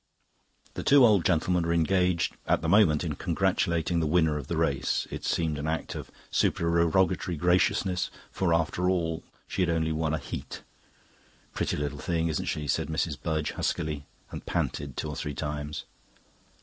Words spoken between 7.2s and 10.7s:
graciousness; for, after all, she had only won a heat.